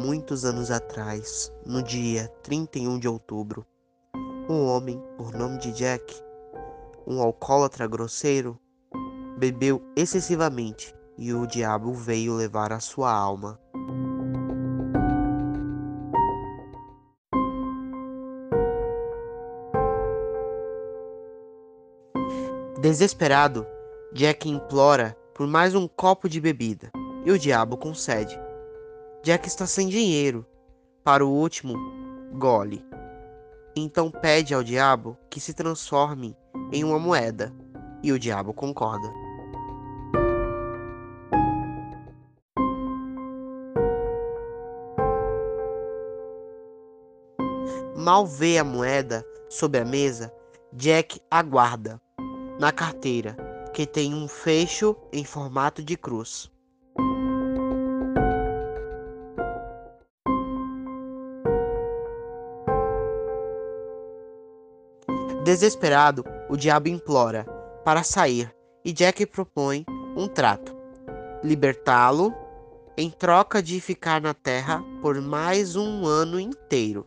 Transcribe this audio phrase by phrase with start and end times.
[0.00, 3.66] muitos anos atrás, no dia 31 de outubro,
[4.48, 6.14] um homem por nome de Jack,
[7.06, 8.58] um alcoólatra grosseiro,
[9.36, 13.60] bebeu excessivamente e o diabo veio levar a sua alma.
[22.80, 23.66] Desesperado,
[24.14, 26.90] Jack implora por mais um copo de bebida
[27.26, 28.49] e o diabo concede.
[29.22, 30.46] Jack está sem dinheiro
[31.04, 31.74] para o último
[32.38, 32.82] gole.
[33.76, 36.34] Então pede ao diabo que se transforme
[36.72, 37.52] em uma moeda
[38.02, 39.12] e o diabo concorda.
[47.94, 50.32] Mal vê a moeda sob a mesa,
[50.72, 52.00] Jack aguarda
[52.58, 53.36] na carteira,
[53.74, 56.50] que tem um fecho em formato de cruz.
[65.44, 67.44] Desesperado, o diabo implora
[67.82, 70.76] para sair e Jack propõe um trato:
[71.42, 72.34] libertá-lo
[72.94, 77.06] em troca de ficar na Terra por mais um ano inteiro.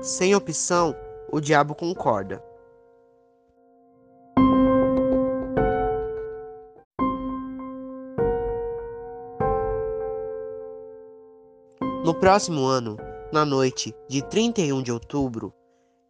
[0.00, 0.96] Sem opção,
[1.30, 2.42] o diabo concorda.
[12.04, 12.98] No próximo ano,
[13.32, 15.54] na noite de 31 de outubro,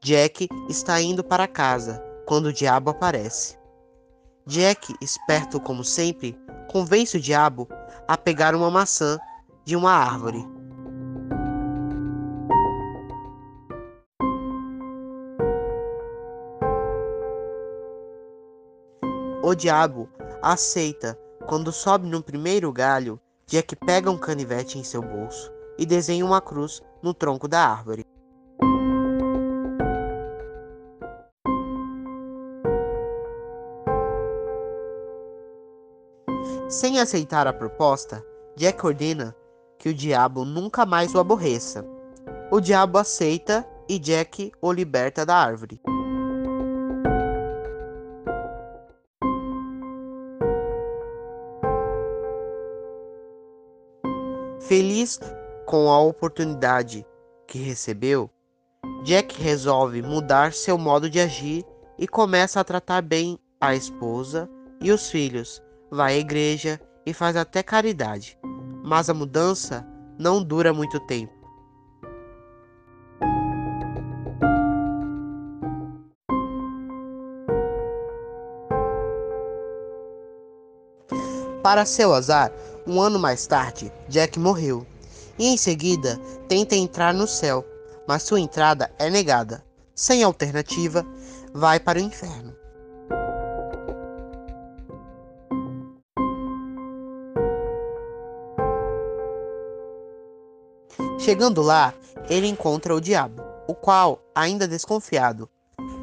[0.03, 3.57] Jack está indo para casa quando o diabo aparece.
[4.45, 6.37] Jack, esperto como sempre,
[6.69, 7.69] convence o diabo
[8.09, 9.21] a pegar uma maçã
[9.65, 10.45] de uma árvore
[19.45, 20.09] O diabo
[20.43, 21.17] aceita.
[21.47, 26.41] Quando sobe no primeiro galho, Jack pega um canivete em seu bolso e desenha uma
[26.41, 28.05] cruz no tronco da árvore.
[36.69, 38.25] Sem aceitar a proposta,
[38.57, 39.35] Jack ordena
[39.79, 41.85] que o diabo nunca mais o aborreça.
[42.51, 45.81] O diabo aceita e Jack o liberta da árvore.
[54.61, 55.21] Feliz
[55.67, 57.07] com a oportunidade
[57.47, 58.31] que recebeu,
[59.03, 61.65] Jack resolve mudar seu modo de agir
[61.99, 64.49] e começa a tratar bem a esposa
[64.81, 65.63] e os filhos.
[65.91, 68.39] Vai à igreja e faz até caridade.
[68.83, 69.87] Mas a mudança
[70.19, 71.33] não dura muito tempo.
[81.63, 82.53] Para seu azar,
[82.87, 84.87] um ano mais tarde, Jack morreu.
[85.39, 86.19] E em seguida,
[86.49, 87.65] tenta entrar no céu,
[88.07, 89.65] mas sua entrada é negada.
[89.95, 91.05] Sem alternativa,
[91.53, 92.55] vai para o inferno.
[101.19, 101.95] Chegando lá,
[102.29, 105.49] ele encontra o diabo, o qual, ainda desconfiado,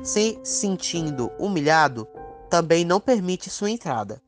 [0.03, 2.07] se sentindo humilhado,
[2.49, 4.21] também não permite sua entrada.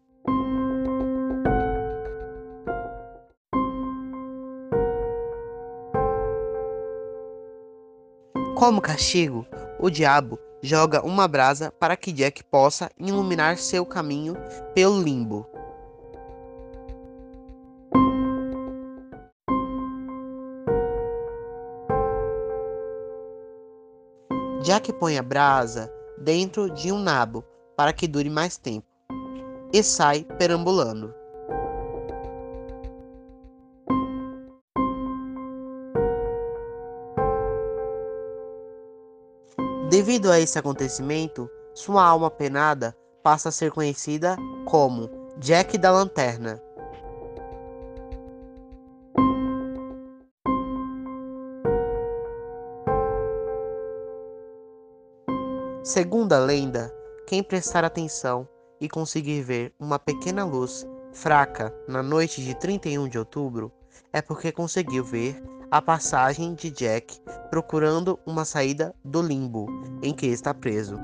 [8.55, 9.47] Como castigo,
[9.79, 14.35] o diabo joga uma brasa para que Jack possa iluminar seu caminho
[14.75, 15.45] pelo limbo.
[24.61, 27.43] Jack põe a brasa dentro de um nabo
[27.75, 28.87] para que dure mais tempo
[29.73, 31.22] e sai perambulando.
[39.93, 44.35] Devido a esse acontecimento, sua alma penada passa a ser conhecida
[44.65, 45.07] como
[45.37, 46.59] Jack da Lanterna.
[55.83, 56.91] Segundo a lenda,
[57.27, 58.49] quem prestar atenção
[58.81, 63.71] e conseguir ver uma pequena luz fraca na noite de 31 de outubro
[64.11, 65.39] é porque conseguiu ver
[65.73, 69.65] a passagem de Jack procurando uma saída do limbo
[70.03, 70.99] em que está preso.